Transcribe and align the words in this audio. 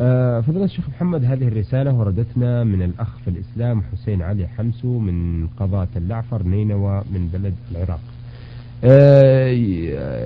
آه 0.00 0.40
فضيلة 0.40 0.64
الشيخ 0.64 0.88
محمد 0.88 1.24
هذه 1.24 1.48
الرسالة 1.48 1.94
وردتنا 1.94 2.64
من 2.64 2.82
الأخ 2.82 3.16
في 3.24 3.30
الإسلام 3.30 3.82
حسين 3.92 4.22
علي 4.22 4.46
حمسو 4.46 4.98
من 4.98 5.46
قضاة 5.60 5.88
اللعفر 5.96 6.42
نينوى 6.42 7.02
من 7.12 7.28
بلد 7.32 7.54
العراق. 7.70 8.00
آه 8.84 9.46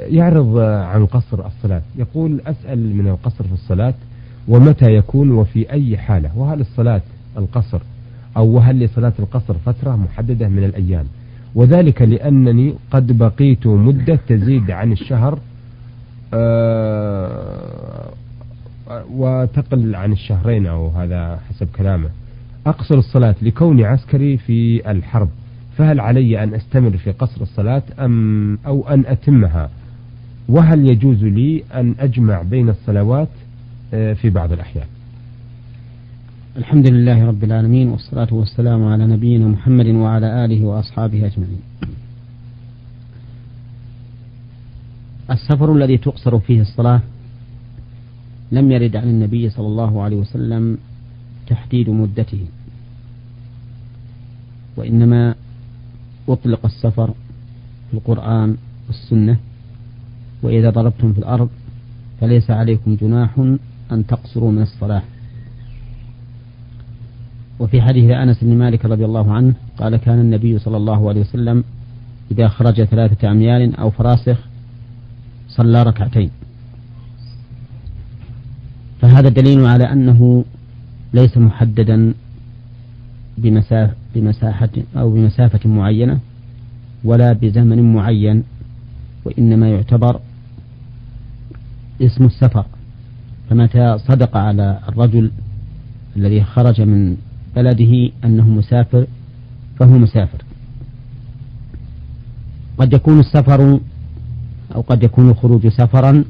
يعرض 0.07 0.59
عن 0.59 1.07
قصر 1.07 1.46
الصلاة 1.46 1.83
يقول 1.96 2.41
أسأل 2.46 2.96
من 2.96 3.09
القصر 3.09 3.45
في 3.45 3.53
الصلاة 3.53 3.95
ومتى 4.49 4.95
يكون 4.95 5.31
وفي 5.31 5.71
أي 5.73 5.97
حالة؟ 5.99 6.39
وهل 6.39 6.61
الصلاة 6.61 7.03
القصر 7.37 7.81
أو 8.37 8.47
وهل 8.49 8.81
لصلاة 8.85 9.13
القصر 9.19 9.55
فترة 9.55 9.97
محددة 9.97 10.49
من 10.49 10.65
الأيام؟ 10.65 11.05
وذلك 11.55 12.03
لأنني 12.03 12.75
قد 12.91 13.19
بقيت 13.19 13.67
مدة 13.67 14.19
تزيد 14.29 14.71
عن 14.71 14.93
الشهر. 14.93 15.39
آه 16.34 18.11
وتقل 19.11 19.95
عن 19.95 20.12
الشهرين 20.12 20.66
أو 20.66 20.89
هذا 20.89 21.41
حسب 21.51 21.69
كلامه. 21.77 22.09
أقصر 22.67 22.99
الصلاة 22.99 23.35
لكوني 23.43 23.85
عسكري 23.85 24.37
في 24.37 24.91
الحرب 24.91 25.29
فهل 25.77 26.01
علي 26.01 26.43
أن 26.43 26.55
أستمر 26.55 26.97
في 26.97 27.11
قصر 27.13 27.41
الصلاة 27.41 27.83
أم 27.99 28.59
أو 28.67 28.89
أن 28.89 29.07
أتمها؟ 29.07 29.71
وهل 30.49 30.89
يجوز 30.89 31.25
لي 31.25 31.63
أن 31.75 31.95
أجمع 32.01 32.43
بين 32.43 32.69
الصلوات 32.69 33.29
آه، 33.95 34.13
في 34.13 34.30
بعض 34.30 34.53
الأحيان؟ 34.53 34.87
الحمد 36.57 36.87
لله 36.87 37.27
رب 37.27 37.45
العالمين 37.45 37.89
والصلاة 37.89 38.35
والسلام 38.35 38.85
على 38.85 39.07
نبينا 39.07 39.47
محمد 39.47 39.87
وعلى 39.87 40.45
آله 40.45 40.65
وأصحابه 40.65 41.27
أجمعين. 41.27 41.61
السفر 45.30 45.73
الذي 45.73 45.99
تقصر 45.99 46.39
فيه 46.39 46.61
الصلاة 46.61 47.01
لم 48.53 48.73
يرد 48.73 48.97
عن 48.97 49.09
النبي 49.09 49.51
صلى 49.51 49.67
الله 49.67 50.03
عليه 50.03 50.17
وسلم 50.17 50.79
تحديد 51.47 51.91
مدته. 51.91 52.47
وإنما 54.77 55.35
أطلق 56.29 56.65
السفر 56.65 57.15
في 57.91 57.95
القرآن 57.95 58.57
والسنة 58.87 59.37
وإذا 60.43 60.71
ضربتم 60.71 61.13
في 61.13 61.19
الأرض 61.19 61.49
فليس 62.21 62.51
عليكم 62.51 62.97
جناح 62.97 63.38
أن 63.93 64.06
تقصروا 64.06 64.53
من 64.53 64.62
الصلاة. 64.62 65.03
وفي 67.58 67.83
حديث 67.83 68.10
أنس 68.10 68.44
بن 68.44 68.58
مالك 68.58 68.84
رضي 68.84 69.05
الله 69.05 69.33
عنه 69.33 69.55
قال 69.78 69.97
كان 69.97 70.20
النبي 70.20 70.58
صلى 70.58 70.77
الله 70.77 71.08
عليه 71.08 71.20
وسلم 71.20 71.64
إذا 72.31 72.48
خرج 72.48 72.84
ثلاثة 72.84 73.31
أميال 73.31 73.77
أو 73.77 73.91
فراسخ 73.91 74.38
صلى 75.48 75.83
ركعتين. 75.83 76.31
فهذا 79.17 79.28
دليل 79.28 79.67
على 79.67 79.92
أنه 79.92 80.45
ليس 81.14 81.36
محددا 81.39 82.14
بمسافة, 83.39 83.95
بمساحة 84.14 84.69
أو 84.97 85.11
بمسافة 85.11 85.69
معينة 85.69 86.19
ولا 87.05 87.33
بزمن 87.33 87.94
معين 87.94 88.44
وإنما 89.25 89.69
يعتبر 89.70 90.20
اسم 92.03 92.25
السفر. 92.25 92.67
فمتى 93.50 93.98
صدق 93.98 94.37
على 94.37 94.81
الرجل 94.89 95.31
الذي 96.17 96.44
خرج 96.44 96.81
من 96.81 97.17
بلده 97.56 98.11
أنه 98.25 98.48
مسافر 98.48 99.06
فهو 99.78 99.98
مسافر. 99.98 100.42
قد 102.78 102.92
يكون 102.92 103.20
السفر 103.20 103.81
أو 104.75 104.81
قد 104.81 105.03
يكون 105.03 105.31
الخروج 105.31 105.69
سفرا 105.69 106.25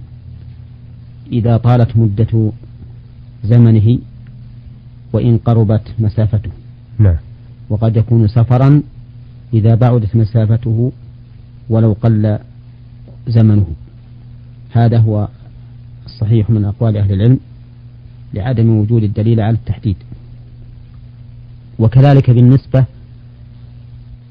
إذا 1.32 1.56
طالت 1.56 1.96
مدة 1.96 2.52
زمنه 3.46 3.98
وإن 5.12 5.38
قربت 5.38 5.94
مسافته. 5.98 6.50
نعم. 6.98 7.16
وقد 7.70 7.96
يكون 7.96 8.28
سفرا 8.28 8.82
إذا 9.54 9.74
بعدت 9.74 10.16
مسافته 10.16 10.92
ولو 11.68 11.92
قل 11.92 12.38
زمنه. 13.28 13.66
هذا 14.70 14.98
هو 14.98 15.28
الصحيح 16.06 16.50
من 16.50 16.64
أقوال 16.64 16.96
أهل 16.96 17.12
العلم 17.12 17.40
لعدم 18.34 18.70
وجود 18.70 19.02
الدليل 19.02 19.40
على 19.40 19.56
التحديد. 19.56 19.96
وكذلك 21.78 22.30
بالنسبة 22.30 22.84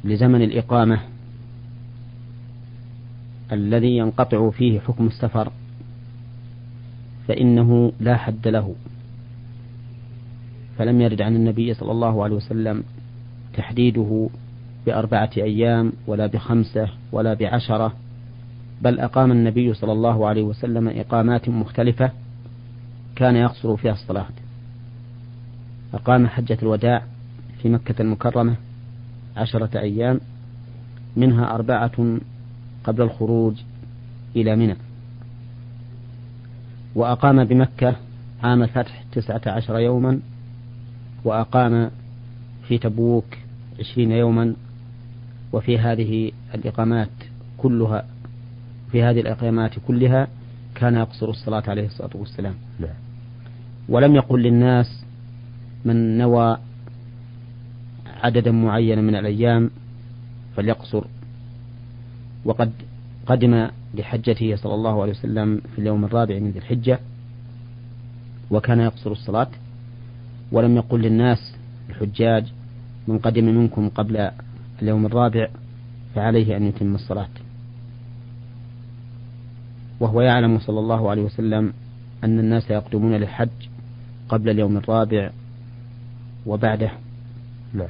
لزمن 0.04 0.42
الإقامة 0.42 1.00
الذي 3.52 3.98
ينقطع 3.98 4.50
فيه 4.50 4.80
حكم 4.80 5.08
السفر 5.08 5.52
فإنه 7.28 7.92
لا 8.00 8.18
حد 8.18 8.48
له. 8.48 8.76
فلم 10.78 11.02
يرد 11.02 11.22
عن 11.22 11.36
النبي 11.36 11.74
صلى 11.74 11.92
الله 11.92 12.24
عليه 12.24 12.36
وسلم 12.36 12.84
تحديده 13.54 14.30
بأربعة 14.86 15.30
أيام 15.38 15.94
ولا 16.08 16.28
بخمسة 16.28 16.90
ولا 17.12 17.34
بعشرة 17.34 17.94
بل 18.82 19.00
أقام 19.00 19.32
النبي 19.32 19.74
صلى 19.74 19.92
الله 19.92 20.28
عليه 20.28 20.44
وسلم 20.44 20.88
إقامات 20.88 21.50
مختلفة 21.50 22.12
كان 23.16 23.36
يقصر 23.36 23.78
فيها 23.78 23.92
الصلاة. 23.92 24.28
أقام 25.94 26.28
حجة 26.28 26.58
الوداع 26.62 27.04
في 27.62 27.70
مكة 27.70 28.02
المكرمة 28.02 28.56
عشرة 29.38 29.80
أيام 29.80 30.20
منها 31.16 31.56
أربعة 31.56 32.18
قبل 32.84 33.02
الخروج 33.02 33.54
إلى 34.36 34.56
منى. 34.56 34.76
وأقام 36.96 37.44
بمكة 37.44 37.96
عام 38.44 38.64
الفتح 38.64 39.04
تسعة 39.12 39.42
عشر 39.46 39.80
يوما 39.80 40.20
وأقام 41.26 41.92
في 42.68 42.78
تبوك 42.78 43.26
عشرين 43.80 44.12
يوما 44.12 44.56
وفي 45.54 45.78
هذه 45.78 46.32
الإقامات 46.54 47.10
كلها 47.58 48.06
في 48.92 49.04
هذه 49.04 49.20
الإقامات 49.20 49.72
كلها 49.88 50.28
كان 50.76 50.96
يقصر 50.96 51.30
الصلاة 51.30 51.64
عليه 51.68 51.86
الصلاة 51.86 52.10
والسلام 52.16 52.54
نعم. 52.80 52.90
ولم 53.90 54.16
يقل 54.16 54.42
للناس 54.42 55.04
من 55.86 56.18
نوى 56.18 56.58
عددا 58.24 58.52
معينا 58.52 59.02
من 59.02 59.16
الأيام 59.16 59.70
فليقصر 60.56 61.04
وقد 62.46 62.72
قدم 63.26 63.68
لحجته 63.94 64.56
صلى 64.56 64.74
الله 64.74 65.02
عليه 65.02 65.12
وسلم 65.12 65.62
في 65.76 65.82
اليوم 65.82 66.06
الرابع 66.06 66.40
من 66.40 66.52
ذي 66.52 66.60
الحجة 66.60 67.00
وكان 68.52 68.80
يقصر 68.80 69.12
الصلاة 69.12 69.48
ولم 70.52 70.76
يقل 70.76 71.02
للناس 71.02 71.56
الحجاج 71.90 72.46
من 73.08 73.18
قدم 73.20 73.46
منكم 73.46 73.90
قبل 73.90 74.32
اليوم 74.82 75.06
الرابع 75.06 75.48
فعليه 76.16 76.58
أن 76.58 76.64
يتم 76.64 76.96
الصلاة. 76.96 77.30
وهو 80.00 80.22
يعلم 80.22 80.60
صلى 80.60 80.80
الله 80.80 81.10
عليه 81.10 81.22
وسلم 81.22 81.74
أن 82.24 82.40
الناس 82.40 82.72
يقدمون 82.72 83.14
للحج 83.14 83.50
قبل 84.30 84.50
اليوم 84.50 84.78
الرابع 84.78 85.32
وبعده. 86.46 86.92
نعم. 87.74 87.88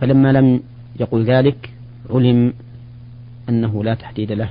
فلما 0.00 0.32
لم 0.32 0.60
يقل 1.00 1.24
ذلك 1.24 1.70
علم 2.10 2.52
أنه 3.48 3.84
لا 3.84 3.94
تحديد 3.94 4.32
له 4.32 4.50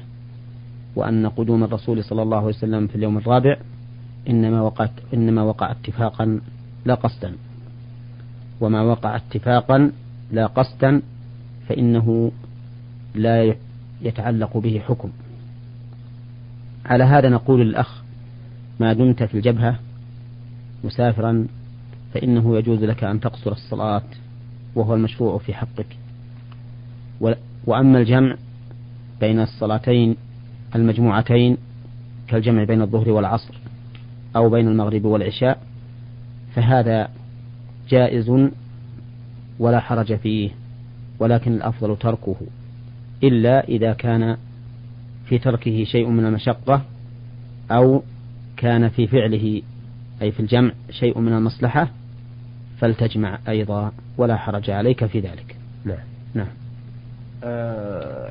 وأن 0.95 1.28
قدوم 1.28 1.63
الرسول 1.63 2.03
صلى 2.03 2.22
الله 2.22 2.38
عليه 2.38 2.47
وسلم 2.47 2.88
في 2.88 2.95
اليوم 2.95 3.18
الرابع 3.18 3.57
إنما 4.29 4.61
وقع 4.61 4.89
إنما 5.13 5.41
وقع 5.41 5.72
اتفاقا 5.72 6.39
لا 6.85 6.95
قصدا. 6.95 7.35
وما 8.61 8.81
وقع 8.81 9.16
اتفاقا 9.16 9.91
لا 10.31 10.45
قصدا 10.47 11.01
فإنه 11.69 12.31
لا 13.16 13.56
يتعلق 14.01 14.57
به 14.57 14.79
حكم. 14.79 15.09
على 16.85 17.03
هذا 17.03 17.29
نقول 17.29 17.62
للأخ 17.62 18.01
ما 18.79 18.94
دمت 18.94 19.23
في 19.23 19.33
الجبهة 19.38 19.79
مسافرا 20.83 21.47
فإنه 22.13 22.57
يجوز 22.57 22.83
لك 22.83 23.03
أن 23.03 23.19
تقصر 23.19 23.51
الصلاة 23.51 24.03
وهو 24.75 24.95
المشروع 24.95 25.38
في 25.38 25.53
حقك. 25.53 25.97
وأما 27.68 28.00
الجمع 28.00 28.36
بين 29.19 29.39
الصلاتين 29.39 30.15
المجموعتين 30.75 31.57
كالجمع 32.27 32.63
بين 32.63 32.81
الظهر 32.81 33.09
والعصر. 33.09 33.62
أو 34.35 34.50
بين 34.50 34.68
المغرب 34.68 35.06
والعشاء 35.06 35.62
فهذا 36.56 37.09
جائز 37.89 38.50
ولا 39.59 39.80
حرج 39.80 40.15
فيه 40.15 40.50
ولكن 41.19 41.53
الأفضل 41.53 41.97
تركه 41.97 42.35
إلا 43.24 43.68
إذا 43.68 43.94
كان 43.94 44.38
في 45.25 45.38
تركه 45.38 45.83
شيء 45.83 46.09
من 46.09 46.25
المشقة 46.25 46.81
أو 47.71 48.03
كان 48.57 48.89
في 48.89 49.07
فعله 49.07 49.62
أي 50.21 50.31
في 50.31 50.39
الجمع 50.39 50.71
شيء 50.89 51.19
من 51.19 51.33
المصلحة 51.33 51.89
فلتجمع 52.80 53.39
أيضا 53.47 53.91
ولا 54.18 54.38
حرج 54.38 54.69
عليك 54.69 55.06
في 55.06 55.19
ذلك. 55.19 55.56
نعم. 55.85 55.97
نعم. 56.33 56.47
آه، 56.47 56.62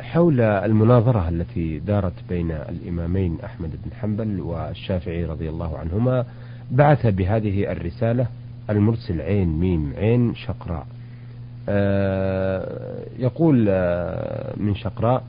حول 0.02 0.40
المناظرة 0.40 1.28
التي 1.28 1.78
دارت 1.78 2.12
بين 2.28 2.50
الإمامين 2.50 3.38
أحمد 3.44 3.70
بن 3.84 3.92
حنبل 4.00 4.40
والشافعي 4.40 5.24
رضي 5.24 5.48
الله 5.48 5.78
عنهما 5.78 6.24
بعث 6.70 7.06
بهذه 7.06 7.72
الرسالة 7.72 8.26
المرسل 8.70 9.20
عين 9.20 9.48
ميم 9.48 9.92
عين 9.96 10.34
شقراء. 10.34 10.86
آه، 11.68 13.04
يقول 13.18 13.66
آه، 13.68 14.54
من 14.56 14.74
شقراء 14.74 15.24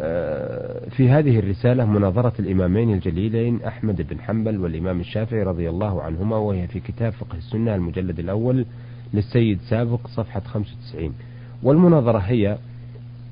آه، 0.00 0.88
في 0.88 1.10
هذه 1.10 1.38
الرسالة 1.38 1.84
مناظرة 1.84 2.32
الإمامين 2.38 2.94
الجليلين 2.94 3.60
أحمد 3.66 4.02
بن 4.02 4.20
حنبل 4.20 4.58
والإمام 4.58 5.00
الشافعي 5.00 5.42
رضي 5.42 5.70
الله 5.70 6.02
عنهما 6.02 6.36
وهي 6.36 6.66
في 6.66 6.80
كتاب 6.80 7.12
فقه 7.12 7.36
السنة 7.36 7.74
المجلد 7.74 8.18
الأول 8.18 8.66
للسيد 9.14 9.58
سابق 9.68 10.06
صفحة 10.06 10.40
95 10.40 11.14
والمناظرة 11.62 12.18
هي 12.18 12.58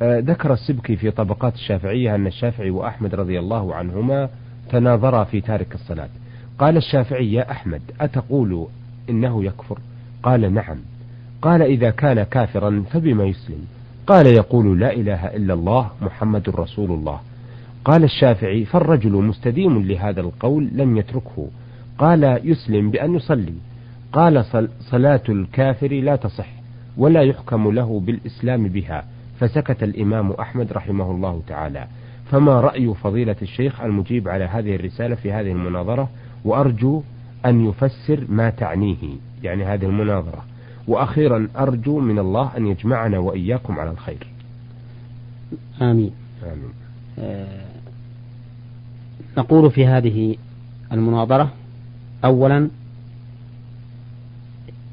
ذكر 0.03 0.53
السبكي 0.53 0.97
في 0.97 1.11
طبقات 1.11 1.55
الشافعية 1.55 2.15
أن 2.15 2.27
الشافعي 2.27 2.71
وأحمد 2.71 3.15
رضي 3.15 3.39
الله 3.39 3.75
عنهما 3.75 4.29
تناظرا 4.71 5.25
في 5.25 5.41
تارك 5.41 5.75
الصلاة. 5.75 6.09
قال 6.59 6.77
الشافعي 6.77 7.33
يا 7.33 7.51
أحمد 7.51 7.83
أتقول 8.01 8.67
إنه 9.11 9.45
يكفر؟ 9.45 9.79
قال 10.23 10.55
نعم. 10.55 10.77
قال 11.43 11.63
إذا 11.63 11.91
كان 11.91 12.23
كافرا 12.23 12.85
فبما 12.91 13.25
يسلم؟ 13.25 13.67
قال 14.07 14.27
يقول 14.27 14.81
لا 14.81 14.93
إله 14.93 15.27
إلا 15.27 15.55
الله 15.55 15.91
محمد 16.03 16.49
رسول 16.49 16.91
الله. 16.91 17.21
قال 17.85 18.05
الشافعي 18.05 18.65
فالرجل 18.65 19.13
مستديم 19.13 19.83
لهذا 19.83 20.21
القول 20.21 20.71
لم 20.73 20.97
يتركه. 20.97 21.49
قال 21.99 22.41
يسلم 22.45 22.91
بأن 22.91 23.15
يصلي. 23.15 23.55
قال 24.13 24.45
صلاة 24.81 25.23
الكافر 25.29 25.93
لا 25.93 26.17
تصح 26.17 26.49
ولا 26.97 27.23
يحكم 27.23 27.71
له 27.71 28.01
بالإسلام 28.01 28.69
بها. 28.69 29.05
فسكت 29.39 29.83
الإمام 29.83 30.33
أحمد 30.33 30.73
رحمه 30.73 31.11
الله 31.11 31.43
تعالى. 31.47 31.87
فما 32.31 32.61
رأي 32.61 32.95
فضيلة 32.95 33.37
الشيخ 33.43 33.81
المجيب 33.81 34.29
على 34.29 34.45
هذه 34.45 34.77
الرسالة 34.77 35.15
في 35.15 35.33
هذه 35.33 35.53
المناظرة؟ 35.53 36.09
وأرجو 36.45 37.03
أن 37.47 37.69
يفسر 37.69 38.25
ما 38.29 38.51
تعنيه 38.51 39.17
يعني 39.43 39.65
هذه 39.65 39.85
المناظرة. 39.85 40.45
وأخيرا 40.89 41.49
أرجو 41.57 42.01
من 42.01 42.19
الله 42.19 42.57
أن 42.57 42.67
يجمعنا 42.67 43.19
وإياكم 43.19 43.79
على 43.79 43.91
الخير. 43.91 44.27
آمين, 45.83 46.13
آمين. 46.43 46.73
آه 47.19 47.69
نقول 49.39 49.71
في 49.71 49.87
هذه 49.87 50.37
المناظرة 50.93 51.53
أولا 52.25 52.71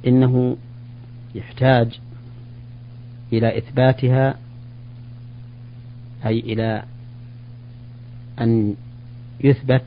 إنه 0.07 0.57
يحتاج 1.35 1.99
إلى 3.33 3.57
إثباتها 3.57 4.35
أي 6.25 6.39
إلى 6.39 6.83
أن 8.41 8.75
يثبت 9.43 9.83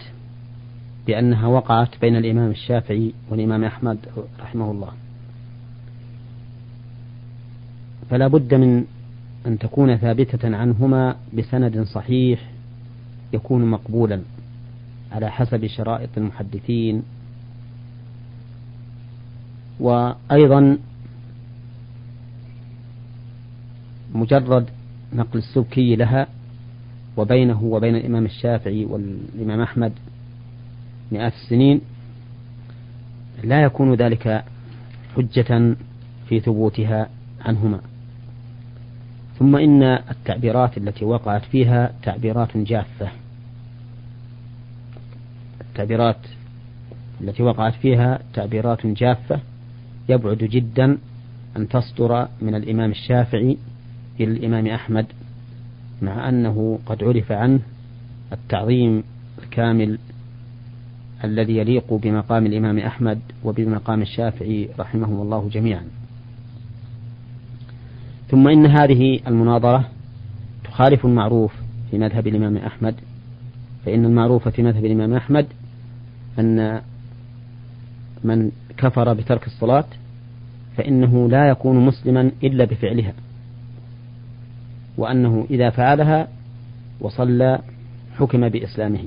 بأنها 1.06 1.46
وقعت 1.46 2.00
بين 2.00 2.16
الإمام 2.16 2.50
الشافعي 2.50 3.12
والإمام 3.30 3.64
أحمد 3.64 3.98
رحمه 4.40 4.70
الله. 4.70 4.92
فلا 8.10 8.28
بد 8.28 8.54
من 8.54 8.84
أن 9.46 9.58
تكون 9.58 9.96
ثابتة 9.96 10.56
عنهما 10.56 11.16
بسند 11.34 11.82
صحيح 11.82 12.50
يكون 13.32 13.64
مقبولا 13.64 14.22
على 15.12 15.30
حسب 15.30 15.66
شرائط 15.66 16.10
المحدثين. 16.16 17.02
وأيضا 19.80 20.78
مجرد 24.18 24.68
نقل 25.12 25.38
السبكي 25.38 25.96
لها 25.96 26.26
وبينه 27.16 27.62
وبين 27.62 27.96
الإمام 27.96 28.24
الشافعي 28.24 28.84
والإمام 28.84 29.60
أحمد 29.60 29.92
مئات 31.12 31.32
السنين 31.32 31.80
لا 33.44 33.62
يكون 33.62 33.94
ذلك 33.94 34.44
حجة 35.16 35.76
في 36.28 36.40
ثبوتها 36.40 37.08
عنهما. 37.40 37.80
ثم 39.38 39.56
إن 39.56 39.82
التعبيرات 39.82 40.78
التي 40.78 41.04
وقعت 41.04 41.44
فيها 41.44 41.92
تعبيرات 42.02 42.56
جافة. 42.56 43.08
التعبيرات 45.60 46.16
التي 47.20 47.42
وقعت 47.42 47.74
فيها 47.74 48.18
تعبيرات 48.34 48.86
جافة 48.86 49.40
يبعد 50.08 50.38
جدا 50.38 50.98
أن 51.56 51.68
تصدر 51.68 52.28
من 52.40 52.54
الإمام 52.54 52.90
الشافعي 52.90 53.58
إلى 54.20 54.30
الإمام 54.30 54.66
أحمد 54.66 55.06
مع 56.02 56.28
أنه 56.28 56.78
قد 56.86 57.04
عرف 57.04 57.32
عنه 57.32 57.60
التعظيم 58.32 59.04
الكامل 59.42 59.98
الذي 61.24 61.56
يليق 61.56 61.94
بمقام 61.94 62.46
الإمام 62.46 62.78
أحمد 62.78 63.18
وبمقام 63.44 64.02
الشافعي 64.02 64.68
رحمهم 64.78 65.22
الله 65.22 65.48
جميعا. 65.52 65.84
ثم 68.30 68.48
إن 68.48 68.66
هذه 68.66 69.20
المناظرة 69.26 69.88
تخالف 70.64 71.06
المعروف 71.06 71.52
في 71.90 71.98
مذهب 71.98 72.26
الإمام 72.26 72.56
أحمد 72.56 72.94
فإن 73.86 74.04
المعروف 74.04 74.48
في 74.48 74.62
مذهب 74.62 74.84
الإمام 74.84 75.14
أحمد 75.14 75.46
أن 76.38 76.80
من 78.24 78.50
كفر 78.76 79.12
بترك 79.14 79.46
الصلاة 79.46 79.84
فإنه 80.76 81.28
لا 81.28 81.48
يكون 81.48 81.86
مسلما 81.86 82.30
إلا 82.42 82.64
بفعلها. 82.64 83.12
وأنه 84.98 85.46
إذا 85.50 85.70
فعلها 85.70 86.28
وصلى 87.00 87.60
حكم 88.18 88.48
بإسلامه. 88.48 89.04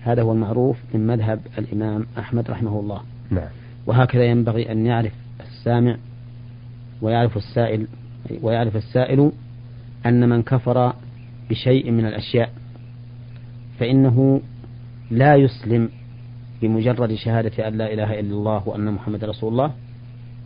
هذا 0.00 0.22
هو 0.22 0.32
المعروف 0.32 0.76
من 0.94 1.06
مذهب 1.06 1.40
الإمام 1.58 2.06
أحمد 2.18 2.50
رحمه 2.50 2.80
الله. 2.80 3.00
نعم. 3.30 3.48
وهكذا 3.86 4.24
ينبغي 4.24 4.72
أن 4.72 4.86
يعرف 4.86 5.12
السامع 5.40 5.96
ويعرف 7.02 7.36
السائل 7.36 7.86
ويعرف 8.42 8.76
السائل 8.76 9.32
أن 10.06 10.28
من 10.28 10.42
كفر 10.42 10.92
بشيء 11.50 11.90
من 11.90 12.06
الأشياء 12.06 12.52
فإنه 13.78 14.40
لا 15.10 15.34
يسلم 15.34 15.88
بمجرد 16.62 17.14
شهادة 17.14 17.68
أن 17.68 17.78
لا 17.78 17.92
إله 17.92 18.20
إلا 18.20 18.34
الله 18.34 18.68
وأن 18.68 18.92
محمد 18.92 19.24
رسول 19.24 19.52
الله 19.52 19.72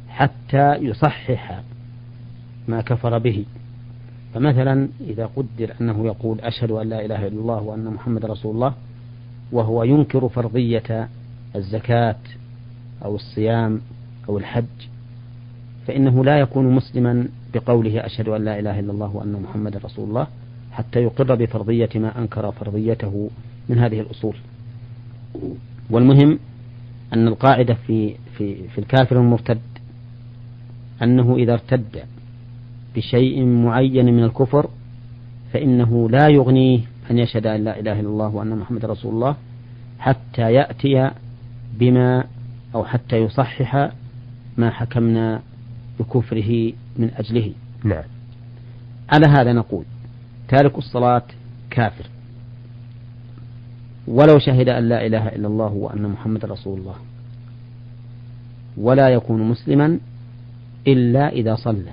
حتى 0.08 0.74
يصحح 0.74 1.62
ما 2.68 2.80
كفر 2.80 3.18
به. 3.18 3.44
فمثلا 4.34 4.88
إذا 5.00 5.30
قدر 5.36 5.74
أنه 5.80 6.06
يقول 6.06 6.40
أشهد 6.40 6.70
أن 6.70 6.88
لا 6.88 7.04
إله 7.04 7.26
إلا 7.26 7.40
الله 7.40 7.62
وأن 7.62 7.84
محمد 7.84 8.24
رسول 8.24 8.54
الله 8.54 8.74
وهو 9.52 9.84
ينكر 9.84 10.28
فرضية 10.28 11.08
الزكاة 11.56 12.16
أو 13.04 13.14
الصيام 13.14 13.80
أو 14.28 14.38
الحج 14.38 14.64
فإنه 15.86 16.24
لا 16.24 16.38
يكون 16.38 16.74
مسلما 16.74 17.28
بقوله 17.54 18.06
أشهد 18.06 18.28
أن 18.28 18.44
لا 18.44 18.58
إله 18.58 18.80
إلا 18.80 18.92
الله 18.92 19.16
وأن 19.16 19.32
محمد 19.32 19.76
رسول 19.76 20.08
الله 20.08 20.26
حتى 20.72 21.02
يقر 21.02 21.34
بفرضية 21.34 21.88
ما 21.94 22.18
أنكر 22.18 22.52
فرضيته 22.52 23.30
من 23.68 23.78
هذه 23.78 24.00
الأصول. 24.00 24.34
والمهم 25.90 26.38
أن 27.12 27.28
القاعدة 27.28 27.74
في 27.74 28.14
في 28.38 28.68
في 28.68 28.78
الكافر 28.78 29.16
المرتد 29.16 29.60
أنه 31.02 31.36
إذا 31.36 31.52
ارتد 31.52 32.02
بشيء 32.96 33.44
معين 33.44 34.14
من 34.14 34.24
الكفر 34.24 34.70
فإنه 35.52 36.10
لا 36.10 36.28
يغنيه 36.28 36.80
أن 37.10 37.18
يشهد 37.18 37.46
أن 37.46 37.64
لا 37.64 37.80
إله 37.80 38.00
إلا 38.00 38.08
الله 38.08 38.28
وأن 38.28 38.58
محمد 38.58 38.84
رسول 38.84 39.14
الله 39.14 39.36
حتى 39.98 40.52
يأتي 40.52 41.10
بما 41.78 42.24
أو 42.74 42.84
حتى 42.84 43.16
يصحح 43.16 43.90
ما 44.56 44.70
حكمنا 44.70 45.42
بكفره 46.00 46.72
من 46.96 47.10
أجله. 47.16 47.52
نعم. 47.84 48.04
على 49.08 49.26
هذا 49.26 49.52
نقول 49.52 49.84
تارك 50.48 50.78
الصلاة 50.78 51.22
كافر. 51.70 52.06
ولو 54.08 54.38
شهد 54.38 54.68
أن 54.68 54.88
لا 54.88 55.06
إله 55.06 55.28
إلا 55.28 55.48
الله 55.48 55.72
وأن 55.72 56.02
محمد 56.02 56.44
رسول 56.44 56.78
الله. 56.78 56.96
ولا 58.76 59.08
يكون 59.08 59.42
مسلما 59.42 59.98
إلا 60.86 61.28
إذا 61.28 61.54
صلى. 61.54 61.92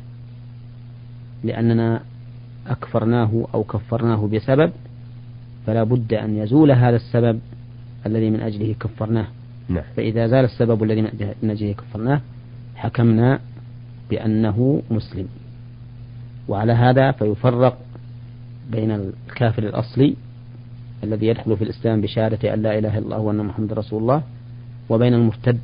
لأننا 1.44 2.02
أكفرناه 2.68 3.48
أو 3.54 3.64
كفرناه 3.64 4.28
بسبب 4.28 4.72
فلا 5.68 5.84
بد 5.84 6.14
أن 6.14 6.38
يزول 6.38 6.72
هذا 6.72 6.96
السبب 6.96 7.40
الذي 8.06 8.30
من 8.30 8.42
أجله 8.42 8.76
كفرناه 8.80 9.28
نعم. 9.70 9.84
فإذا 9.98 10.28
زال 10.28 10.46
السبب 10.46 10.84
الذي 10.84 11.02
من 11.42 11.50
أجله 11.50 11.74
كفرناه 11.74 12.22
حكمنا 12.76 13.40
بأنه 14.10 14.82
مسلم 14.92 15.28
وعلى 16.48 16.74
هذا 16.74 17.12
فيفرق 17.12 17.78
بين 18.72 18.92
الكافر 18.92 19.64
الأصلي 19.64 20.16
الذي 21.04 21.28
يدخل 21.28 21.58
في 21.58 21.64
الإسلام 21.64 22.02
بشهادة 22.02 22.54
أن 22.54 22.62
لا 22.62 22.78
إله 22.78 22.98
إلا 22.98 23.06
الله 23.06 23.20
وأن 23.20 23.46
محمد 23.46 23.74
رسول 23.74 24.02
الله 24.02 24.24
وبين 24.90 25.14
المرتد 25.14 25.60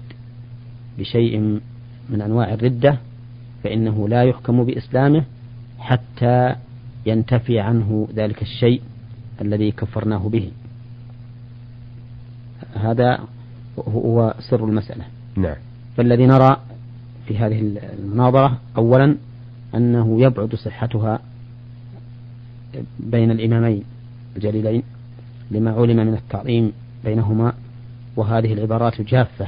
بشيء 0.99 1.39
من 2.09 2.21
أنواع 2.21 2.53
الردة 2.53 2.97
فإنه 3.63 4.09
لا 4.09 4.23
يحكم 4.23 4.63
بإسلامه 4.63 5.23
حتى 5.85 6.55
ينتفي 7.05 7.59
عنه 7.59 8.07
ذلك 8.15 8.41
الشيء 8.41 8.81
الذي 9.41 9.71
كفرناه 9.71 10.29
به. 10.29 10.51
هذا 12.75 13.19
هو 13.77 14.33
سر 14.49 14.65
المسألة. 14.65 15.05
نعم. 15.35 15.55
فالذي 15.97 16.25
نرى 16.25 16.57
في 17.27 17.37
هذه 17.37 17.79
المناظرة 17.99 18.59
أولا 18.77 19.17
أنه 19.75 20.21
يبعد 20.21 20.55
صحتها 20.55 21.19
بين 22.99 23.31
الإمامين 23.31 23.83
الجليلين 24.35 24.83
لما 25.51 25.71
علم 25.71 25.97
من 25.97 26.13
التعظيم 26.13 26.71
بينهما 27.05 27.53
وهذه 28.15 28.53
العبارات 28.53 29.01
جافة 29.01 29.47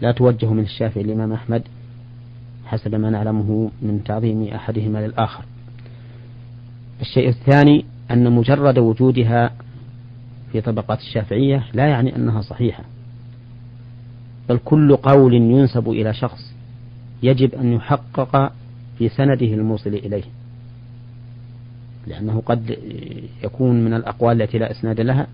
لا 0.00 0.12
توجه 0.12 0.52
من 0.52 0.62
الشافعي 0.62 1.04
الإمام 1.04 1.32
أحمد 1.32 1.62
حسب 2.66 2.94
ما 2.94 3.10
نعلمه 3.10 3.70
من 3.82 4.04
تعظيم 4.04 4.48
أحدهما 4.48 5.06
للآخر. 5.06 5.44
الشيء 7.00 7.28
الثاني 7.28 7.84
أن 8.10 8.32
مجرد 8.32 8.78
وجودها 8.78 9.50
في 10.52 10.60
طبقات 10.60 10.98
الشافعية 10.98 11.64
لا 11.74 11.86
يعني 11.86 12.16
أنها 12.16 12.40
صحيحة. 12.40 12.84
بل 14.48 14.58
كل 14.64 14.96
قول 14.96 15.34
ينسب 15.34 15.88
إلى 15.88 16.14
شخص 16.14 16.54
يجب 17.22 17.54
أن 17.54 17.72
يحقق 17.72 18.52
في 18.98 19.08
سنده 19.08 19.46
الموصل 19.46 19.90
إليه. 19.90 20.24
لأنه 22.06 22.42
قد 22.46 22.78
يكون 23.44 23.84
من 23.84 23.94
الأقوال 23.94 24.42
التي 24.42 24.58
لا 24.58 24.70
إسناد 24.70 25.00
لها 25.00 25.26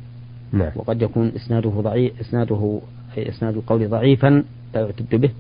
نعم. 0.53 0.71
وقد 0.77 1.03
يكون 1.03 1.33
إسناده 1.37 1.71
ضعيف 1.71 2.21
إسناده 2.21 2.81
إسناد 3.19 3.57
القول 3.57 3.89
ضعيفا 3.89 4.45
لا 4.75 4.81
يعتد 4.81 5.15
به 5.15 5.31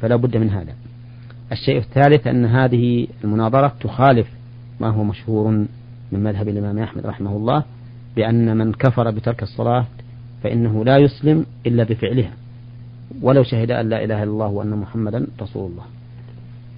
فلا 0.00 0.16
بد 0.16 0.36
من 0.36 0.50
هذا. 0.50 0.74
الشيء 1.52 1.78
الثالث 1.78 2.26
أن 2.26 2.44
هذه 2.44 3.06
المناظرة 3.24 3.72
تخالف 3.80 4.26
ما 4.80 4.88
هو 4.88 5.04
مشهور 5.04 5.50
من 6.12 6.22
مذهب 6.22 6.48
الإمام 6.48 6.78
أحمد 6.78 7.06
رحمه 7.06 7.36
الله 7.36 7.64
بأن 8.16 8.56
من 8.56 8.72
كفر 8.72 9.10
بترك 9.10 9.42
الصلاة 9.42 9.86
فإنه 10.42 10.84
لا 10.84 10.98
يسلم 10.98 11.46
إلا 11.66 11.84
بفعلها 11.84 12.32
ولو 13.22 13.42
شهد 13.42 13.70
أن 13.70 13.88
لا 13.88 14.04
إله 14.04 14.22
إلا 14.22 14.30
الله 14.30 14.46
وأن 14.46 14.70
محمدا 14.70 15.26
رسول 15.40 15.70
الله. 15.70 15.84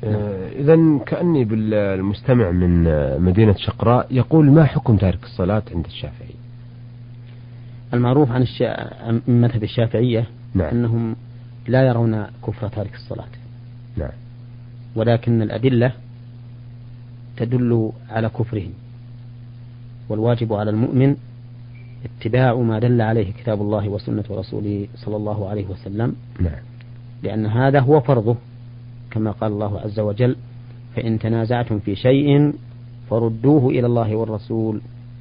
آه 0.04 0.48
إذا 0.48 0.98
كأني 1.06 1.44
بالمستمع 1.44 2.50
من 2.50 2.84
مدينة 3.22 3.54
شقراء 3.58 4.06
يقول 4.10 4.50
ما 4.50 4.64
حكم 4.64 4.96
تارك 4.96 5.22
الصلاة 5.22 5.62
عند 5.74 5.86
الشافعي؟ 5.86 6.34
المعروف 7.94 8.30
عن 8.30 8.42
الشا... 8.42 8.92
من 9.26 9.40
مذهب 9.40 9.62
الشافعية 9.62 10.26
نعم. 10.54 10.68
أنهم 10.68 11.16
لا 11.68 11.86
يرون 11.86 12.26
كفر 12.46 12.68
تارك 12.68 12.94
الصلاة. 12.94 13.28
نعم. 13.96 14.10
ولكن 14.94 15.42
الأدلة 15.42 15.92
تدل 17.36 17.92
على 18.10 18.28
كفرهم. 18.28 18.72
والواجب 20.08 20.52
على 20.52 20.70
المؤمن 20.70 21.16
اتباع 22.04 22.54
ما 22.54 22.78
دل 22.78 23.00
عليه 23.00 23.32
كتاب 23.32 23.60
الله 23.60 23.88
وسنة 23.88 24.24
رسوله 24.30 24.88
صلى 24.96 25.16
الله 25.16 25.48
عليه 25.48 25.66
وسلم. 25.66 26.16
نعم. 26.40 26.62
لأن 27.22 27.46
هذا 27.46 27.80
هو 27.80 28.00
فرضه 28.00 28.36
كما 29.10 29.30
قال 29.30 29.52
الله 29.52 29.80
عز 29.80 30.00
وجل 30.00 30.36
فإن 30.96 31.18
تنازعتم 31.18 31.78
في 31.78 31.96
شيء 31.96 32.52
فردوه 33.10 33.70
إلى 33.70 33.86
الله 33.86 34.16
والرسول 34.16 34.80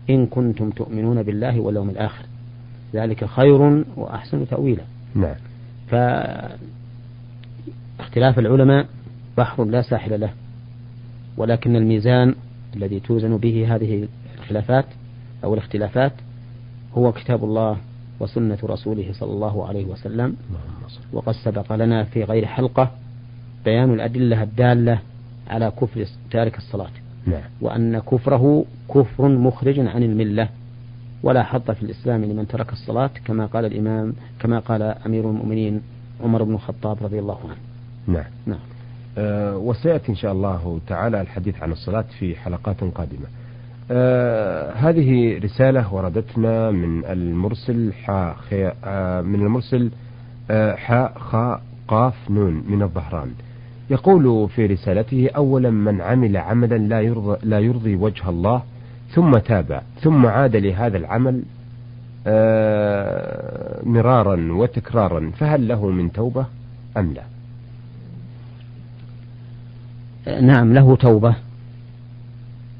إن 0.09 0.25
كنتم 0.25 0.69
تؤمنون 0.69 1.23
بالله 1.23 1.59
واليوم 1.59 1.89
الآخر. 1.89 2.25
ذلك 2.93 3.25
خير 3.25 3.85
وأحسن 3.97 4.47
تأويلا. 4.47 4.83
نعم. 5.15 5.35
فاختلاف 7.97 8.39
العلماء 8.39 8.87
بحر 9.39 9.65
لا 9.65 9.81
ساحل 9.81 10.19
له 10.19 10.31
ولكن 11.37 11.75
الميزان 11.75 12.35
الذي 12.75 12.99
توزن 12.99 13.37
به 13.37 13.75
هذه 13.75 14.07
الخلافات 14.39 14.85
أو 15.43 15.53
الاختلافات 15.53 16.13
هو 16.93 17.11
كتاب 17.11 17.43
الله 17.43 17.77
وسنة 18.19 18.57
رسوله 18.63 19.13
صلى 19.13 19.31
الله 19.31 19.67
عليه 19.67 19.85
وسلم. 19.85 20.35
وقد 21.13 21.33
سبق 21.33 21.73
لنا 21.73 22.03
في 22.03 22.23
غير 22.23 22.45
حلقة 22.45 22.91
بيان 23.65 23.93
الأدلة 23.93 24.43
الدالة 24.43 24.99
على 25.47 25.71
كفر 25.71 26.05
تارك 26.31 26.57
الصلاة. 26.57 26.91
نعم. 27.25 27.41
وأن 27.61 27.99
كفره 27.99 28.65
كفر 28.89 29.27
مخرج 29.27 29.79
عن 29.79 30.03
الملة 30.03 30.49
ولا 31.23 31.43
حظ 31.43 31.71
في 31.71 31.83
الإسلام 31.83 32.25
لمن 32.25 32.47
ترك 32.47 32.73
الصلاة 32.73 33.11
كما 33.25 33.45
قال 33.45 33.65
الإمام 33.65 34.13
كما 34.39 34.59
قال 34.59 34.81
أمير 34.81 35.29
المؤمنين 35.29 35.81
عمر 36.23 36.43
بن 36.43 36.53
الخطاب 36.53 36.97
رضي 37.01 37.19
الله 37.19 37.39
عنه. 37.43 37.61
نعم. 38.07 38.31
نعم. 38.45 38.59
وسيأتي 39.55 40.09
إن 40.09 40.15
شاء 40.15 40.31
الله 40.31 40.79
تعالى 40.87 41.21
الحديث 41.21 41.63
عن 41.63 41.71
الصلاة 41.71 42.05
في 42.19 42.35
حلقات 42.35 42.83
قادمة. 42.83 43.25
آه 43.91 44.71
هذه 44.71 45.39
رسالة 45.43 45.93
وردتنا 45.93 46.71
من 46.71 47.05
المرسل 47.05 47.93
حا 47.93 48.33
خي 48.33 48.71
آه 48.85 49.21
من 49.21 49.41
المرسل 49.41 49.91
آه 50.51 50.75
حاء 50.75 51.13
خاء 51.19 51.61
قاف 51.87 52.31
نون 52.31 52.63
من 52.69 52.81
الظهران. 52.83 53.31
يقول 53.89 54.49
في 54.49 54.65
رسالته 54.65 55.29
أولا 55.35 55.69
من 55.69 56.01
عمل 56.01 56.37
عملا 56.37 56.77
لا 56.77 57.01
يرضى, 57.01 57.37
لا 57.43 57.59
يرضي 57.59 57.95
وجه 57.95 58.29
الله 58.29 58.61
ثم 59.09 59.37
تاب 59.37 59.81
ثم 60.01 60.25
عاد 60.25 60.55
لهذا 60.55 60.97
العمل 60.97 61.43
آه 62.27 63.79
مرارا 63.83 64.47
وتكرارا 64.51 65.31
فهل 65.37 65.67
له 65.67 65.87
من 65.87 66.11
توبة 66.11 66.45
أم 66.97 67.13
لا؟ 67.13 67.23
نعم 70.41 70.73
له 70.73 70.95
توبة 70.95 71.35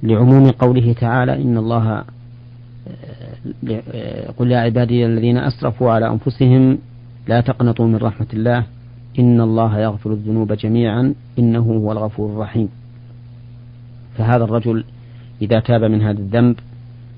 لعموم 0.04 0.52
قوله 0.52 0.94
تعالى 0.94 1.42
إن 1.42 1.58
الله 1.58 2.04
قل 4.38 4.52
يا 4.52 4.60
عبادي 4.60 5.06
الذين 5.06 5.38
أسرفوا 5.38 5.92
على 5.92 6.08
أنفسهم 6.08 6.78
لا 7.28 7.42
تقنطوا 7.42 7.88
من 7.88 7.96
رحمة 7.96 8.28
الله 8.34 8.64
إن 9.20 9.42
الله 9.42 9.80
يغفر 9.80 10.14
الذنوب 10.14 10.54
جميعا 10.54 11.14
إنه 11.40 11.60
هو 11.60 11.92
الغفور 11.92 12.32
الرحيم. 12.34 12.70
فهذا 14.18 14.44
الرجل 14.44 14.84
إذا 15.42 15.60
تاب 15.60 15.84
من 15.84 16.02
هذا 16.02 16.20
الذنب 16.20 16.56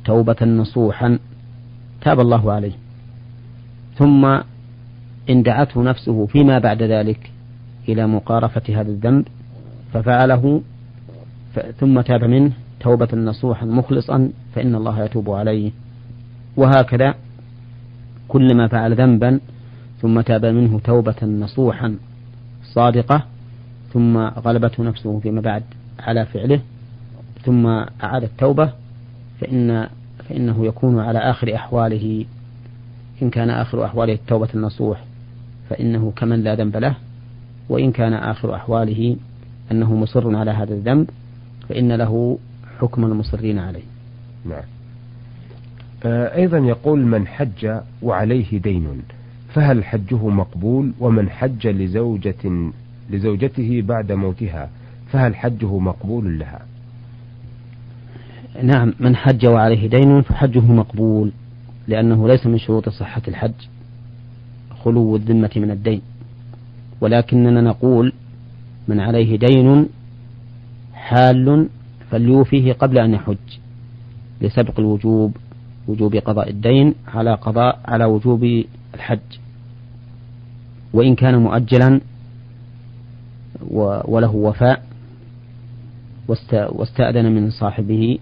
توبة 0.06 0.46
نصوحا 0.46 1.20
تاب 2.02 2.20
الله 2.20 2.52
عليه. 2.52 2.74
ثم 3.96 4.26
إن 5.30 5.44
دعته 5.44 5.84
نفسه 5.84 6.26
فيما 6.26 6.60
بعد 6.60 6.84
ذلك 6.84 7.32
إلى 7.90 8.08
مقارفة 8.08 8.62
هذا 8.70 8.90
الذنب 8.90 9.26
ففعله 9.94 10.62
ثم 11.80 12.02
تاب 12.02 12.24
منه 12.24 12.52
توبة 12.80 13.08
نصوحا 13.14 13.66
مخلصا 13.66 14.32
فإن 14.56 14.76
الله 14.76 15.04
يتوب 15.04 15.30
عليه. 15.30 15.72
وهكذا 16.58 17.16
كلما 18.28 18.68
فعل 18.68 18.96
ذنبا 18.96 19.40
ثم 20.02 20.22
تاب 20.22 20.46
منه 20.46 20.80
توبة 20.80 21.24
نصوحا 21.24 21.96
صادقة 22.64 23.24
ثم 23.94 24.18
غلبته 24.18 24.84
نفسه 24.84 25.20
فيما 25.20 25.42
بعد 25.42 25.64
على 26.00 26.26
فعله 26.26 26.60
ثم 27.46 27.66
أعاد 28.04 28.24
التوبة 28.24 28.74
فإن 29.42 29.88
فإنه 30.30 30.66
يكون 30.66 31.00
على 31.00 31.20
آخر 31.20 31.56
أحواله. 31.56 32.26
إن 33.22 33.30
كان 33.30 33.50
آخر 33.50 33.86
أحواله 33.86 34.14
التوبة 34.14 34.50
النصوح 34.56 35.04
فإنه 35.70 36.14
كمن 36.16 36.44
لا 36.44 36.56
ذنب 36.56 36.78
له 36.78 36.96
وإن 37.70 37.92
كان 37.92 38.14
آخر 38.14 38.56
أحواله 38.56 39.16
أنه 39.72 39.96
مصر 39.96 40.36
على 40.36 40.52
هذا 40.52 40.74
الذنب 40.74 41.10
فإن 41.70 41.92
له 41.92 42.38
حكم 42.80 43.06
المصرين 43.06 43.60
عليه. 43.60 43.84
نعم. 44.46 44.64
آه 46.04 46.36
أيضا 46.36 46.58
يقول 46.58 47.00
من 47.00 47.28
حج 47.28 47.80
وعليه 48.02 48.58
دين 48.60 49.02
فهل 49.54 49.84
حجه 49.84 50.28
مقبول؟ 50.28 50.92
ومن 51.00 51.30
حج 51.30 51.68
لزوجة 51.68 52.72
لزوجته 53.10 53.82
بعد 53.82 54.12
موتها 54.12 54.70
فهل 55.12 55.36
حجه 55.36 55.78
مقبول 55.78 56.40
لها؟ 56.40 56.60
نعم 58.64 58.94
من 59.00 59.16
حج 59.16 59.46
وعليه 59.46 59.88
دين 59.90 60.22
فحجه 60.22 60.60
مقبول 60.72 61.32
لأنه 61.88 62.28
ليس 62.28 62.46
من 62.46 62.58
شروط 62.58 62.90
صحة 62.90 63.22
الحج 63.28 63.68
خلو 64.84 65.16
الذمة 65.16 65.52
من 65.56 65.72
الدين. 65.72 66.02
ولكننا 67.02 67.62
نقول 67.62 68.14
من 68.88 69.00
عليه 69.00 69.38
دين 69.38 69.90
حال 70.94 71.70
فليوفيه 72.12 72.74
قبل 72.74 72.98
أن 72.98 73.14
يحج 73.14 73.36
لسبق 74.42 74.80
الوجوب 74.80 75.38
وجوب 75.88 76.16
قضاء 76.16 76.50
الدين 76.50 76.96
على 77.08 77.34
قضاء 77.34 77.80
على 77.86 78.06
وجوب 78.06 78.64
الحج. 78.94 79.20
وإن 80.94 81.16
كان 81.16 81.38
مؤجلا 81.38 82.02
وله 84.06 84.36
وفاء 84.36 84.84
واستأذن 86.50 87.32
من 87.32 87.50
صاحبه 87.50 88.20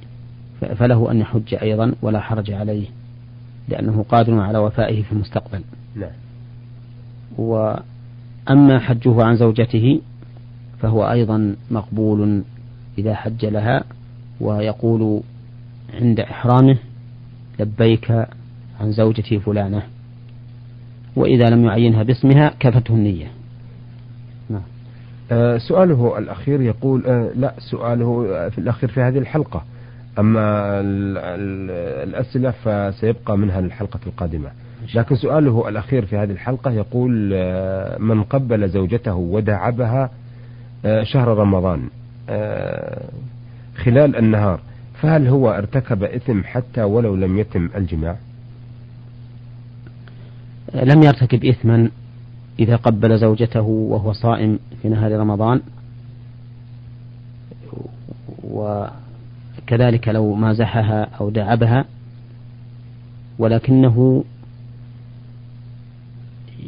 فله 0.76 1.12
أن 1.12 1.20
يحج 1.20 1.56
أيضا 1.62 1.94
ولا 2.02 2.20
حرج 2.20 2.52
عليه 2.52 2.88
لأنه 3.70 4.06
قادر 4.10 4.40
على 4.40 4.58
وفائه 4.58 5.04
في 5.04 5.12
المستقبل. 5.12 5.62
نعم. 5.96 6.12
وأما 7.38 8.80
حجه 8.80 9.24
عن 9.24 9.36
زوجته 9.36 10.02
فهو 10.82 11.12
أيضا 11.12 11.56
مقبول 11.72 12.44
إذا 12.98 13.16
حج 13.16 13.46
لها 13.46 13.84
ويقول 14.42 15.22
عند 15.94 16.20
إحرامه 16.20 16.78
لبيك 17.60 18.12
عن 18.82 18.92
زوجتي 18.92 19.40
فلانة 19.40 19.84
وإذا 21.16 21.50
لم 21.50 21.66
يعينها 21.66 22.04
باسمها 22.04 22.54
كفته 22.60 22.94
النية. 22.94 23.28
نعم. 24.50 24.62
آه 25.32 25.58
سؤاله 25.58 26.18
الأخير 26.18 26.62
يقول 26.62 27.06
آه 27.06 27.32
لا 27.36 27.54
سؤاله 27.58 28.50
في 28.50 28.58
الأخير 28.58 28.90
في 28.90 29.02
هذه 29.02 29.18
الحلقة. 29.18 29.64
أما 30.20 30.40
ال 30.80 31.18
ال 31.18 31.72
الأسئلة 32.10 32.52
فسيبقى 32.52 33.38
منها 33.38 33.60
الحلقة 33.60 34.00
القادمة. 34.08 34.50
لكن 34.96 35.16
سؤاله 35.16 35.70
الأخير 35.70 36.06
في 36.06 36.18
هذه 36.18 36.32
الحلقة 36.32 36.72
يقول 36.72 37.32
آه 37.34 37.98
من 37.98 38.24
قبل 38.24 38.70
زوجته 38.70 39.16
وداعبها 39.16 40.04
آه 40.04 40.10
شهر 41.04 41.28
رمضان. 41.28 41.90
آه 42.30 43.10
خلال 43.84 44.16
النهار 44.16 44.60
فهل 45.02 45.28
هو 45.28 45.50
ارتكب 45.50 46.04
إثم 46.04 46.44
حتى 46.44 46.84
ولو 46.84 47.16
لم 47.16 47.38
يتم 47.38 47.70
الجماع؟ 47.76 48.16
لم 50.74 51.04
يرتكب 51.04 51.46
إثما 51.46 51.90
إذا 52.60 52.76
قبل 52.76 53.18
زوجته 53.18 53.62
وهو 53.62 54.14
صائم 54.14 54.60
في 54.82 54.90
نهار 54.90 55.12
رمضان. 55.12 55.62
وكذلك 58.44 60.08
لو 60.08 60.34
مازحها 60.34 61.04
أو 61.04 61.30
دعبها 61.30 61.86
ولكنه 63.40 64.24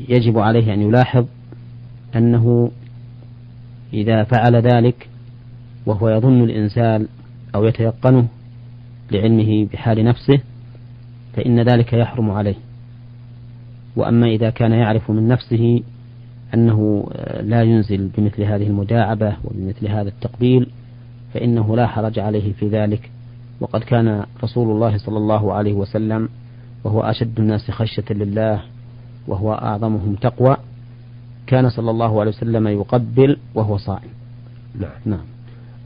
يجب 0.10 0.40
عليه 0.40 0.74
أن 0.74 0.82
يلاحظ 0.82 1.26
أنه 2.16 2.72
إذا 3.94 4.24
فعل 4.24 4.56
ذلك 4.56 5.10
وهو 5.86 6.10
يظن 6.10 6.42
الإنسان 6.42 7.08
أو 7.56 7.66
يتيقنه 7.66 8.28
لعلمه 9.12 9.68
بحال 9.74 10.04
نفسه 10.06 10.40
فإن 11.34 11.60
ذلك 11.60 11.94
يحرم 11.94 12.32
عليه. 12.32 12.56
وأما 13.96 14.28
إذا 14.28 14.50
كان 14.50 14.72
يعرف 14.72 15.12
من 15.12 15.28
نفسه 15.28 15.84
أنه 16.54 17.10
لا 17.42 17.62
ينزل 17.62 18.10
بمثل 18.18 18.44
هذه 18.44 18.68
المداعبة 18.68 19.36
وبمثل 19.44 19.88
هذا 19.88 20.10
التقبيل 20.10 20.68
فإنه 21.34 21.76
لا 21.76 21.88
حرج 21.88 22.20
عليه 22.20 22.54
في 22.54 22.68
ذلك. 22.68 23.12
وقد 23.62 23.84
كان 23.84 24.26
رسول 24.44 24.72
الله 24.72 24.98
صلى 24.98 25.18
الله 25.18 25.54
عليه 25.54 25.74
وسلم 25.74 26.30
وهو 26.84 27.02
أشد 27.02 27.40
الناس 27.40 27.72
خشية 27.72 28.06
لله 28.12 28.62
وهو 29.28 29.54
أعظمهم 29.54 30.16
تقوى 30.16 30.58
كان 31.52 31.70
صلى 31.70 31.92
الله 31.92 32.20
عليه 32.20 32.32
وسلم 32.32 32.68
يقبل 32.68 33.38
وهو 33.56 33.78
صائم. 33.78 34.10
نعم. 34.80 34.92
نعم. 35.06 35.26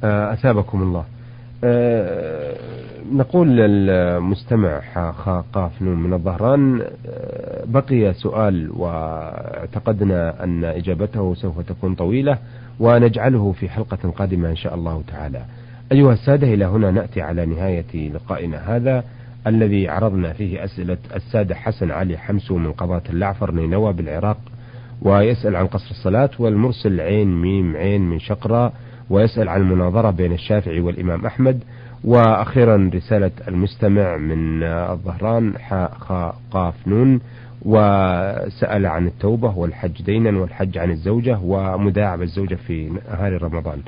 آه، 0.03 0.33
أثابكم 0.33 0.83
الله. 0.83 1.05
أه 1.63 2.55
نقول 3.11 3.47
للمستمع 3.47 4.79
قاف 5.53 5.81
نون 5.81 6.03
من 6.03 6.13
الظهران 6.13 6.81
أه 6.81 7.63
بقي 7.65 8.13
سؤال 8.13 8.71
واعتقدنا 8.71 10.43
أن 10.43 10.63
إجابته 10.63 11.33
سوف 11.33 11.59
تكون 11.59 11.95
طويلة 11.95 12.37
ونجعله 12.79 13.51
في 13.51 13.69
حلقة 13.69 14.09
قادمة 14.09 14.49
إن 14.49 14.55
شاء 14.55 14.75
الله 14.75 15.03
تعالى. 15.07 15.41
أيها 15.91 16.13
السادة 16.13 16.47
إلى 16.53 16.65
هنا 16.65 16.91
نأتي 16.91 17.21
على 17.21 17.45
نهاية 17.45 18.09
لقائنا 18.09 18.75
هذا 18.75 19.03
الذي 19.47 19.89
عرضنا 19.89 20.33
فيه 20.33 20.63
أسئلة 20.63 20.97
السادة 21.15 21.55
حسن 21.55 21.91
علي 21.91 22.17
حمسو 22.17 22.57
من 22.57 22.71
قضاة 22.71 23.03
اللعفر 23.09 23.51
نينوى 23.51 23.93
بالعراق 23.93 24.37
ويسأل 25.01 25.55
عن 25.55 25.67
قصر 25.67 25.91
الصلاة 25.91 26.29
والمرسل 26.39 27.01
عين 27.01 27.41
ميم 27.41 27.75
عين 27.75 28.01
من 28.01 28.19
شقرة 28.19 28.73
ويسأل 29.09 29.49
عن 29.49 29.61
المناظرة 29.61 30.11
بين 30.11 30.33
الشافعي 30.33 30.79
والإمام 30.79 31.25
أحمد. 31.25 31.63
وأخيرا 32.03 32.91
رسالة 32.95 33.31
المستمع 33.47 34.17
من 34.17 34.63
الظهران 34.63 35.57
حاء 35.57 35.93
خاء 35.99 36.35
قاف 36.51 36.87
نون. 36.87 37.19
وسأل 37.65 38.85
عن 38.85 39.07
التوبة 39.07 39.57
والحج 39.57 40.01
دينا 40.01 40.39
والحج 40.39 40.77
عن 40.77 40.91
الزوجة 40.91 41.39
ومداعبة 41.43 42.23
الزوجة 42.23 42.55
في 42.55 42.89
نهار 42.89 43.43
رمضان. 43.43 43.79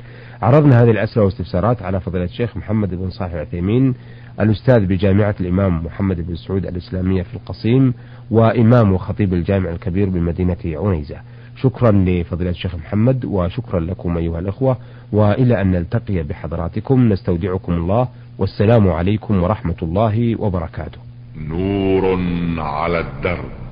عرضنا 0.42 0.82
هذه 0.82 0.90
الأسئلة 0.90 1.24
والاستفسارات 1.24 1.82
على 1.82 2.00
فضيلة 2.00 2.24
الشيخ 2.24 2.56
محمد 2.56 2.94
بن 2.94 3.10
صالح 3.10 3.32
العثيمين 3.32 3.94
الأستاذ 4.40 4.86
بجامعة 4.86 5.34
الإمام 5.40 5.84
محمد 5.84 6.26
بن 6.26 6.36
سعود 6.36 6.66
الإسلامية 6.66 7.22
في 7.22 7.34
القصيم 7.34 7.94
وإمام 8.30 8.92
وخطيب 8.92 9.34
الجامع 9.34 9.70
الكبير 9.70 10.08
بمدينة 10.08 10.56
عنيزة. 10.64 11.16
شكرا 11.56 11.90
لفضيلة 11.90 12.50
الشيخ 12.50 12.74
محمد 12.74 13.24
وشكرا 13.24 13.80
لكم 13.80 14.16
أيها 14.16 14.38
الأخوة 14.38 14.76
وإلى 15.12 15.60
أن 15.60 15.70
نلتقي 15.70 16.22
بحضراتكم 16.22 17.08
نستودعكم 17.08 17.72
الله 17.72 18.08
والسلام 18.38 18.88
عليكم 18.88 19.42
ورحمة 19.42 19.76
الله 19.82 20.40
وبركاته. 20.40 20.98
نور 21.36 22.18
على 22.58 23.00
الدرب. 23.00 23.67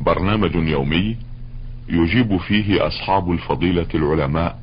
برنامج 0.00 0.54
يومي 0.54 1.16
يجيب 1.88 2.36
فيه 2.36 2.86
أصحاب 2.86 3.32
الفضيلة 3.32 3.86
العلماء 3.94 4.58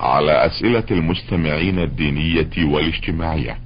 على 0.00 0.46
أسئلة 0.46 0.84
المستمعين 0.90 1.78
الدينية 1.78 2.64
والاجتماعية. 2.64 3.58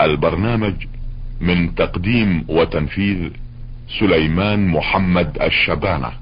البرنامج 0.00 0.74
من 1.40 1.74
تقديم 1.74 2.44
وتنفيذ 2.48 3.30
سليمان 4.00 4.68
محمد 4.68 5.38
الشبانة. 5.42 6.12